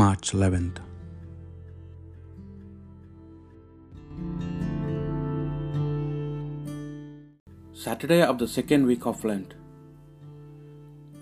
March 0.00 0.32
11th. 0.32 0.80
Saturday 7.72 8.20
of 8.20 8.36
the 8.42 8.48
second 8.56 8.84
week 8.90 9.06
of 9.06 9.24
Lent. 9.24 9.54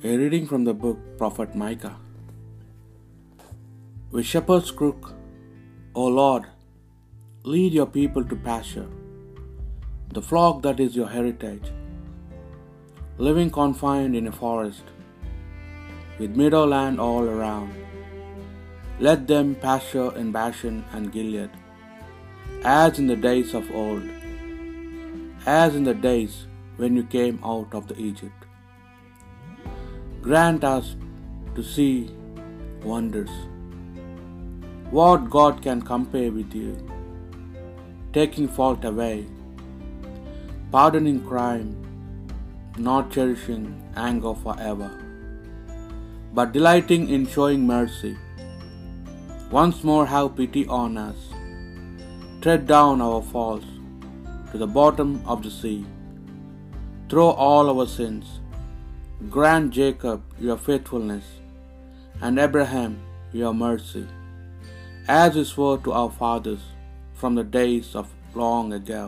A 0.02 0.16
reading 0.22 0.48
from 0.48 0.64
the 0.64 0.74
book 0.74 0.98
Prophet 1.16 1.54
Micah. 1.54 1.94
With 4.10 4.26
shepherd's 4.26 4.72
crook, 4.72 5.12
O 5.94 6.06
Lord, 6.06 6.46
lead 7.44 7.72
your 7.74 7.86
people 8.00 8.24
to 8.24 8.42
pasture, 8.50 8.88
the 10.18 10.26
flock 10.32 10.62
that 10.62 10.80
is 10.80 10.96
your 10.96 11.10
heritage, 11.14 11.70
living 13.18 13.52
confined 13.60 14.16
in 14.16 14.26
a 14.26 14.36
forest, 14.42 14.92
with 16.18 16.34
meadowland 16.34 16.98
all 16.98 17.22
around. 17.38 17.83
Let 19.00 19.26
them 19.26 19.56
pasture 19.56 20.16
in 20.16 20.30
Bashan 20.30 20.84
and 20.92 21.10
Gilead, 21.10 21.50
as 22.62 22.98
in 23.00 23.08
the 23.08 23.16
days 23.16 23.52
of 23.52 23.68
old, 23.74 24.02
as 25.46 25.74
in 25.74 25.82
the 25.82 25.94
days 25.94 26.46
when 26.76 26.94
you 26.94 27.02
came 27.02 27.40
out 27.42 27.74
of 27.74 27.88
the 27.88 27.98
Egypt. 27.98 28.44
Grant 30.22 30.62
us 30.62 30.94
to 31.56 31.62
see 31.62 32.08
wonders. 32.84 33.30
What 34.90 35.28
God 35.28 35.60
can 35.60 35.82
compare 35.82 36.30
with 36.30 36.54
you? 36.54 36.76
Taking 38.12 38.46
fault 38.46 38.84
away, 38.84 39.26
pardoning 40.70 41.26
crime, 41.26 41.70
not 42.78 43.10
cherishing 43.10 43.64
anger 43.96 44.34
forever, 44.34 44.90
but 46.32 46.52
delighting 46.52 47.08
in 47.08 47.26
showing 47.26 47.66
mercy. 47.66 48.16
Once 49.54 49.84
more 49.88 50.04
have 50.12 50.28
pity 50.38 50.62
on 50.76 50.96
us. 51.00 51.18
Tread 52.44 52.62
down 52.70 53.02
our 53.06 53.20
faults 53.32 53.68
to 54.50 54.58
the 54.62 54.70
bottom 54.78 55.10
of 55.32 55.44
the 55.44 55.52
sea. 55.58 55.86
Throw 57.08 57.28
all 57.46 57.70
our 57.72 57.86
sins. 57.86 58.26
Grant 59.36 59.70
Jacob 59.78 60.20
your 60.46 60.58
faithfulness, 60.66 61.26
and 62.20 62.42
Abraham 62.46 62.98
your 63.40 63.54
mercy, 63.62 64.04
as 65.22 65.36
you 65.36 65.44
swore 65.54 65.78
to 65.86 65.92
our 66.02 66.12
fathers 66.20 66.64
from 67.22 67.36
the 67.36 67.48
days 67.60 67.94
of 67.94 68.12
long 68.42 68.72
ago. 68.82 69.04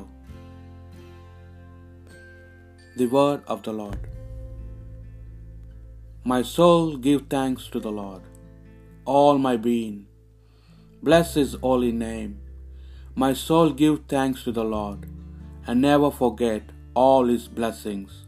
The 3.00 3.08
word 3.18 3.40
of 3.54 3.62
the 3.68 3.74
Lord. 3.82 4.02
My 6.32 6.42
soul 6.56 6.96
give 7.08 7.22
thanks 7.38 7.66
to 7.74 7.80
the 7.86 7.96
Lord, 8.02 8.22
all 9.16 9.38
my 9.48 9.56
being. 9.70 9.96
Bless 11.02 11.34
his 11.34 11.54
holy 11.62 11.92
name. 11.92 12.40
My 13.14 13.32
soul 13.32 13.70
give 13.70 14.00
thanks 14.08 14.44
to 14.44 14.52
the 14.52 14.64
Lord, 14.64 15.06
and 15.66 15.80
never 15.80 16.10
forget 16.10 16.62
all 16.94 17.26
his 17.26 17.48
blessings. 17.48 18.26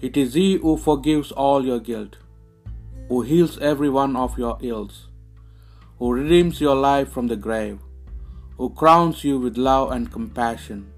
It 0.00 0.16
is 0.16 0.34
he 0.34 0.56
who 0.56 0.76
forgives 0.76 1.32
all 1.32 1.64
your 1.64 1.80
guilt, 1.80 2.16
who 3.08 3.22
heals 3.22 3.58
every 3.58 3.88
one 3.88 4.16
of 4.16 4.38
your 4.38 4.58
ills, 4.60 5.08
who 5.98 6.12
redeems 6.12 6.60
your 6.60 6.76
life 6.76 7.10
from 7.10 7.26
the 7.26 7.36
grave, 7.36 7.78
who 8.56 8.70
crowns 8.70 9.24
you 9.24 9.38
with 9.38 9.56
love 9.56 9.92
and 9.92 10.12
compassion. 10.12 10.92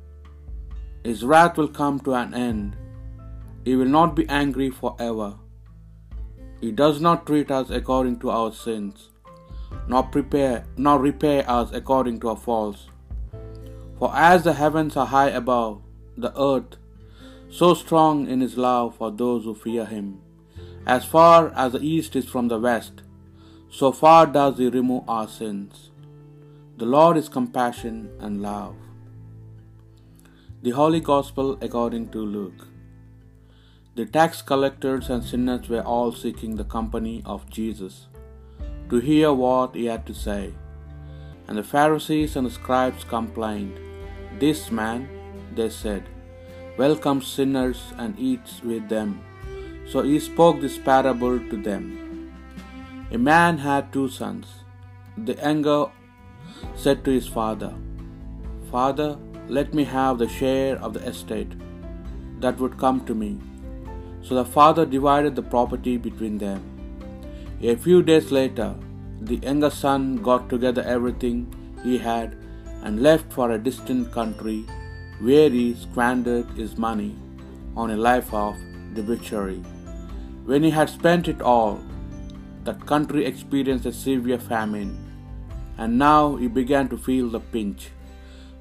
His 1.05 1.25
wrath 1.25 1.57
will 1.57 1.69
come 1.69 2.01
to 2.01 2.15
an 2.15 2.34
end. 2.34 2.77
He 3.65 3.77
will 3.77 3.87
not 3.87 4.17
be 4.17 4.29
angry 4.29 4.71
forever. 4.71 5.34
He 6.61 6.73
does 6.73 7.01
not 7.01 7.27
treat 7.27 7.51
us 7.51 7.71
according 7.71 8.19
to 8.21 8.31
our 8.31 8.53
sins, 8.53 9.09
nor 9.89 10.05
prepare 10.05 10.65
nor 10.77 10.99
repay 10.99 11.43
us 11.43 11.71
according 11.72 12.21
to 12.21 12.28
our 12.28 12.37
faults. 12.37 12.89
For 13.99 14.11
as 14.15 14.44
the 14.44 14.55
heavens 14.55 14.97
are 14.97 15.06
high 15.06 15.31
above 15.31 15.83
the 16.17 16.33
earth, 16.41 16.77
so 17.50 17.75
strong 17.75 18.28
in 18.28 18.41
his 18.41 18.56
love 18.56 18.97
for 18.97 19.11
those 19.11 19.44
who 19.44 19.55
fear 19.55 19.84
him. 19.84 20.21
As 20.87 21.05
far 21.05 21.53
as 21.55 21.72
the 21.72 21.81
east 21.81 22.17
is 22.17 22.27
from 22.27 22.49
the 22.49 22.59
west, 22.59 23.03
so 23.69 23.93
far 23.93 24.27
does 24.27 24.59
he 24.59 24.69
remove 24.69 25.09
our 25.09 25.28
sins. 25.28 25.91
The 26.77 26.87
Lord 26.87 27.17
is 27.17 27.28
compassion 27.28 28.11
and 28.21 28.41
love. 28.41 28.77
The 30.62 30.71
Holy 30.71 31.00
Gospel 31.00 31.59
according 31.61 32.09
to 32.11 32.19
Luke. 32.19 32.69
The 33.97 34.06
tax 34.06 34.41
collectors 34.41 35.11
and 35.11 35.23
sinners 35.23 35.69
were 35.69 35.83
all 35.83 36.12
seeking 36.12 36.56
the 36.56 36.65
company 36.65 37.23
of 37.27 37.50
Jesus 37.50 38.06
to 38.91 38.99
hear 38.99 39.33
what 39.33 39.75
he 39.75 39.87
had 39.87 40.06
to 40.06 40.15
say. 40.15 40.53
And 41.49 41.59
the 41.59 41.62
Pharisees 41.62 42.37
and 42.37 42.47
the 42.47 42.51
scribes 42.51 43.05
complained, 43.05 43.78
This 44.39 44.71
man, 44.71 45.09
they 45.55 45.69
said, 45.69 46.05
welcomes 46.81 47.27
sinners 47.27 47.81
and 47.99 48.19
eats 48.19 48.62
with 48.62 48.89
them. 48.89 49.21
So 49.91 50.03
he 50.03 50.19
spoke 50.19 50.61
this 50.61 50.79
parable 50.79 51.39
to 51.50 51.56
them. 51.69 52.33
A 53.12 53.19
man 53.19 53.59
had 53.59 53.93
two 53.93 54.09
sons. 54.09 54.47
The 55.17 55.34
younger 55.34 55.87
said 56.75 57.05
to 57.05 57.11
his 57.11 57.27
father, 57.27 57.75
Father, 58.71 59.19
let 59.49 59.75
me 59.75 59.84
have 59.84 60.19
the 60.19 60.29
share 60.29 60.77
of 60.79 60.95
the 60.95 61.05
estate 61.12 61.53
that 62.41 62.59
would 62.59 62.79
come 62.79 63.05
to 63.06 63.15
me. 63.15 63.39
So 64.23 64.37
the 64.37 64.45
father 64.45 64.87
divided 64.87 65.34
the 65.34 65.43
property 65.43 65.97
between 65.97 66.39
them. 66.39 66.80
A 67.62 67.76
few 67.76 68.03
days 68.03 68.31
later, 68.32 68.75
the 69.21 69.37
younger 69.37 69.69
son 69.69 70.16
got 70.16 70.48
together 70.48 70.82
everything 70.82 71.54
he 71.82 71.98
had 71.98 72.34
and 72.82 73.03
left 73.03 73.31
for 73.31 73.50
a 73.50 73.59
distant 73.59 74.10
country 74.12 74.65
where 75.21 75.50
he 75.50 75.75
squandered 75.75 76.49
his 76.56 76.78
money 76.78 77.15
on 77.76 77.91
a 77.91 77.99
life 77.99 78.32
of 78.32 78.56
debauchery. 78.94 79.62
When 80.47 80.62
he 80.62 80.70
had 80.70 80.88
spent 80.88 81.28
it 81.28 81.43
all, 81.43 81.78
that 82.65 82.87
country 82.87 83.26
experienced 83.26 83.84
a 83.84 83.93
severe 83.93 84.38
famine, 84.38 84.97
and 85.76 85.99
now 85.99 86.37
he 86.37 86.49
began 86.49 86.88
to 86.88 86.97
feel 86.97 87.28
the 87.28 87.41
pinch. 87.41 87.91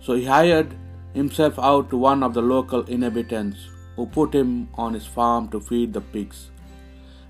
So 0.02 0.14
he 0.14 0.26
hired 0.26 0.76
himself 1.14 1.58
out 1.58 1.90
to 1.90 1.98
one 1.98 2.22
of 2.22 2.34
the 2.34 2.42
local 2.42 2.84
inhabitants, 2.84 3.60
who 3.96 4.06
put 4.08 4.36
him 4.36 4.68
on 4.74 4.94
his 4.94 5.06
farm 5.06 5.48
to 5.50 5.62
feed 5.62 5.94
the 5.94 6.02
pigs. 6.02 6.50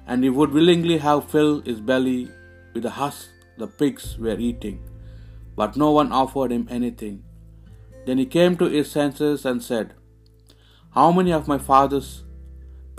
And 0.09 0.23
he 0.25 0.29
would 0.37 0.51
willingly 0.57 0.97
have 1.07 1.31
filled 1.33 1.67
his 1.71 1.81
belly 1.89 2.21
with 2.73 2.83
the 2.83 2.95
husk 3.01 3.27
the 3.61 3.67
pigs 3.79 4.05
were 4.25 4.39
eating, 4.49 4.77
but 5.59 5.77
no 5.81 5.89
one 5.91 6.11
offered 6.21 6.51
him 6.55 6.67
anything. 6.77 7.17
Then 8.05 8.17
he 8.21 8.25
came 8.37 8.55
to 8.57 8.69
his 8.75 8.89
senses 8.97 9.45
and 9.49 9.61
said, 9.69 9.93
How 10.97 11.11
many 11.17 11.33
of 11.39 11.51
my 11.53 11.59
father's 11.71 12.11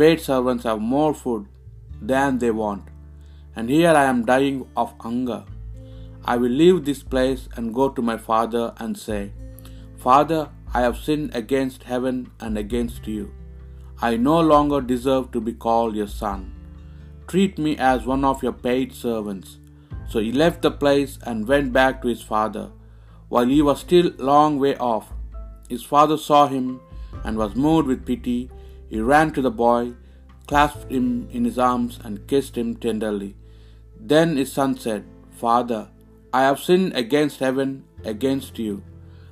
paid 0.00 0.20
servants 0.20 0.64
have 0.64 0.80
more 0.80 1.14
food 1.22 1.46
than 2.12 2.38
they 2.38 2.50
want, 2.50 2.84
and 3.56 3.68
here 3.68 3.94
I 4.02 4.04
am 4.12 4.24
dying 4.24 4.68
of 4.76 4.94
hunger. 5.00 5.42
I 6.24 6.36
will 6.36 6.56
leave 6.62 6.84
this 6.84 7.02
place 7.02 7.48
and 7.56 7.74
go 7.74 7.88
to 7.88 8.02
my 8.10 8.16
father 8.28 8.64
and 8.78 8.96
say, 9.06 9.32
Father, 9.96 10.40
I 10.72 10.82
have 10.82 10.96
sinned 10.96 11.34
against 11.34 11.82
heaven 11.82 12.30
and 12.38 12.56
against 12.56 13.06
you. 13.06 13.32
I 14.00 14.16
no 14.16 14.40
longer 14.40 14.80
deserve 14.80 15.30
to 15.32 15.40
be 15.40 15.52
called 15.52 15.96
your 15.96 16.12
son. 16.22 16.59
Treat 17.30 17.58
me 17.58 17.76
as 17.78 18.06
one 18.06 18.24
of 18.24 18.42
your 18.42 18.52
paid 18.52 18.92
servants. 18.92 19.58
So 20.08 20.18
he 20.18 20.32
left 20.32 20.62
the 20.62 20.70
place 20.72 21.16
and 21.22 21.46
went 21.46 21.72
back 21.72 22.02
to 22.02 22.08
his 22.08 22.22
father. 22.22 22.72
While 23.28 23.46
he 23.46 23.62
was 23.62 23.78
still 23.78 24.10
long 24.18 24.58
way 24.58 24.74
off, 24.78 25.12
his 25.68 25.84
father 25.84 26.16
saw 26.16 26.48
him 26.48 26.80
and 27.22 27.38
was 27.38 27.54
moved 27.54 27.86
with 27.86 28.04
pity. 28.04 28.50
He 28.88 29.00
ran 29.00 29.30
to 29.34 29.42
the 29.42 29.52
boy, 29.52 29.92
clasped 30.48 30.90
him 30.90 31.28
in 31.30 31.44
his 31.44 31.56
arms, 31.56 32.00
and 32.02 32.26
kissed 32.26 32.58
him 32.58 32.74
tenderly. 32.74 33.36
Then 34.00 34.36
his 34.36 34.52
son 34.52 34.76
said, 34.76 35.04
Father, 35.30 35.88
I 36.32 36.42
have 36.42 36.58
sinned 36.58 36.96
against 36.96 37.38
heaven, 37.38 37.84
against 38.04 38.58
you. 38.58 38.82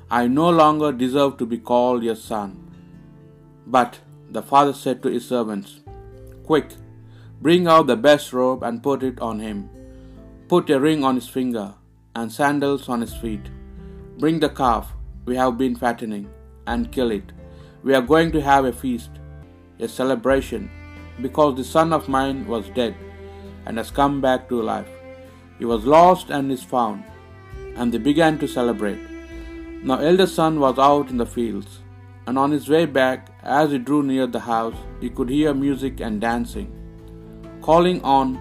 I 0.08 0.28
no 0.28 0.50
longer 0.50 0.92
deserve 0.92 1.36
to 1.38 1.46
be 1.46 1.58
called 1.58 2.04
your 2.04 2.14
son. 2.14 2.50
But 3.66 3.98
the 4.30 4.42
father 4.42 4.72
said 4.72 5.02
to 5.02 5.08
his 5.08 5.26
servants, 5.26 5.80
Quick, 6.44 6.70
bring 7.40 7.68
out 7.68 7.86
the 7.86 7.96
best 7.96 8.32
robe 8.32 8.62
and 8.62 8.82
put 8.82 9.02
it 9.02 9.20
on 9.20 9.38
him. 9.38 9.68
Put 10.48 10.70
a 10.70 10.80
ring 10.80 11.04
on 11.04 11.14
his 11.14 11.28
finger 11.28 11.74
and 12.16 12.32
sandals 12.32 12.88
on 12.88 13.00
his 13.00 13.14
feet. 13.14 13.50
Bring 14.18 14.40
the 14.40 14.48
calf 14.48 14.92
we 15.24 15.36
have 15.36 15.58
been 15.58 15.76
fattening 15.76 16.28
and 16.66 16.90
kill 16.90 17.10
it. 17.10 17.32
We 17.82 17.94
are 17.94 18.02
going 18.02 18.32
to 18.32 18.40
have 18.40 18.64
a 18.64 18.72
feast, 18.72 19.10
a 19.78 19.86
celebration, 19.86 20.70
because 21.20 21.54
the 21.56 21.64
son 21.64 21.92
of 21.92 22.08
mine 22.08 22.46
was 22.46 22.70
dead 22.70 22.96
and 23.66 23.76
has 23.76 23.90
come 23.90 24.20
back 24.20 24.48
to 24.48 24.62
life. 24.62 24.88
He 25.58 25.64
was 25.64 25.84
lost 25.84 26.30
and 26.30 26.50
is 26.50 26.62
found. 26.62 27.04
And 27.76 27.92
they 27.92 27.98
began 27.98 28.38
to 28.38 28.48
celebrate. 28.48 28.98
Now 29.82 29.98
eldest 29.98 30.34
son 30.34 30.58
was 30.58 30.78
out 30.78 31.10
in 31.10 31.18
the 31.18 31.26
fields, 31.26 31.80
and 32.26 32.38
on 32.38 32.50
his 32.50 32.68
way 32.68 32.86
back, 32.86 33.28
as 33.42 33.70
he 33.70 33.78
drew 33.78 34.02
near 34.02 34.26
the 34.26 34.40
house, 34.40 34.74
he 35.00 35.08
could 35.08 35.28
hear 35.28 35.54
music 35.54 36.00
and 36.00 36.20
dancing. 36.20 36.77
Calling 37.68 38.00
on, 38.02 38.38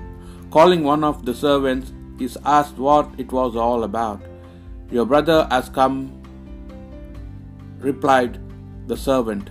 calling 0.52 0.84
one 0.86 1.04
of 1.04 1.26
the 1.26 1.34
servants, 1.34 1.92
is 2.18 2.38
asked 2.46 2.78
what 2.78 3.10
it 3.18 3.30
was 3.30 3.58
all 3.58 3.84
about. 3.84 4.22
Your 4.90 5.06
brother 5.06 5.46
has 5.52 5.68
come, 5.68 5.98
replied 7.80 8.40
the 8.88 8.96
servant, 8.96 9.50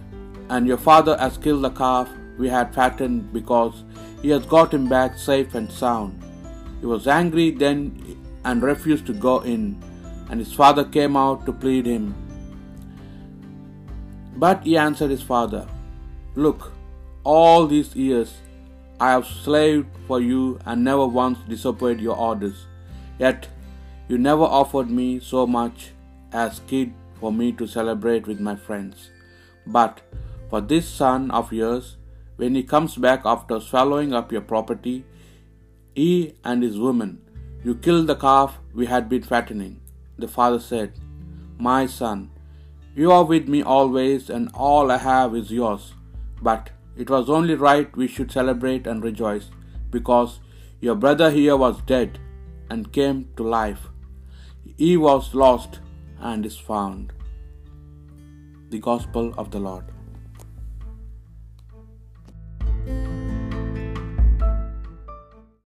and 0.49 0.67
your 0.67 0.79
father 0.79 1.15
has 1.19 1.37
killed 1.37 1.65
the 1.65 1.69
calf 1.69 2.09
we 2.39 2.49
had 2.49 2.75
fattened 2.75 3.35
because 3.35 3.85
he 4.23 4.31
has 4.31 4.47
got 4.47 4.73
him 4.73 4.89
back 4.89 5.19
safe 5.19 5.55
and 5.55 5.71
sound. 5.71 6.25
He 6.81 6.87
was 6.87 7.07
angry 7.07 7.51
then 7.51 8.17
and 8.47 8.63
refused 8.63 9.05
to 9.09 9.13
go 9.13 9.41
in, 9.41 9.61
and 10.31 10.41
his 10.41 10.55
father 10.55 10.85
came 10.85 11.19
out 11.19 11.45
to 11.45 11.53
plead 11.53 11.85
him. 11.85 12.15
But 14.39 14.65
he 14.65 14.79
answered 14.79 15.11
his 15.11 15.23
father, 15.35 15.69
Look, 16.35 16.73
all 17.25 17.67
these 17.67 17.95
years 17.95 18.37
I 18.99 19.11
have 19.11 19.27
slaved 19.27 19.89
for 20.07 20.21
you 20.21 20.59
and 20.65 20.83
never 20.83 21.07
once 21.07 21.39
disobeyed 21.49 22.01
your 22.01 22.17
orders. 22.17 22.67
Yet 23.19 23.49
you 24.09 24.17
never 24.17 24.45
offered 24.45 24.91
me 24.91 25.21
so 25.21 25.47
much 25.47 25.91
as 26.33 26.61
kid 26.67 26.95
for 27.21 27.33
me 27.33 27.53
to 27.53 27.67
celebrate 27.67 28.27
with 28.27 28.41
my 28.41 28.57
friends. 28.57 29.11
But 29.67 30.01
for 30.49 30.61
this 30.61 30.89
son 30.89 31.31
of 31.31 31.53
yours, 31.53 31.97
when 32.37 32.55
he 32.55 32.63
comes 32.63 32.97
back 32.97 33.23
after 33.25 33.61
swallowing 33.61 34.13
up 34.13 34.33
your 34.33 34.43
property, 34.43 35.05
he 35.95 36.35
and 36.45 36.63
his 36.63 36.79
woman, 36.79 37.21
you 37.65 37.75
killed 37.75 38.07
the 38.07 38.17
calf 38.17 38.59
we 38.75 38.87
had 38.87 39.09
been 39.09 39.23
fattening. 39.23 39.81
The 40.19 40.29
father 40.29 40.61
said, 40.61 40.93
My 41.59 41.87
son, 41.87 42.31
you 42.95 43.11
are 43.13 43.25
with 43.25 43.49
me 43.49 43.63
always, 43.63 44.31
and 44.31 44.51
all 44.55 44.91
I 44.91 44.99
have 44.99 45.35
is 45.35 45.51
yours. 45.51 45.93
But 46.41 46.71
it 46.97 47.11
was 47.11 47.29
only 47.29 47.55
right 47.55 47.97
we 47.97 48.07
should 48.07 48.33
celebrate 48.33 48.87
and 48.87 49.03
rejoice, 49.03 49.51
because 49.91 50.41
your 50.81 50.95
brother 50.95 51.31
here 51.31 51.57
was 51.57 51.81
dead 51.83 52.19
and 52.71 52.93
came 52.93 53.29
to 53.37 53.43
life. 53.43 53.89
He 54.77 54.97
was 54.97 55.35
lost 55.35 55.81
and 56.21 56.45
is 56.45 56.59
found. 56.59 57.13
The 58.71 58.79
Gospel 58.79 59.35
of 59.39 59.51
the 59.51 59.61
Lord. 59.61 59.93